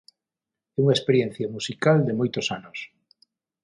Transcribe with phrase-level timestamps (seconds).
[0.77, 2.79] É unha experiencia musical de moitos anos.